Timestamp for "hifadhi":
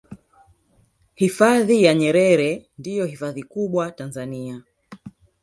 1.15-1.83, 3.05-3.43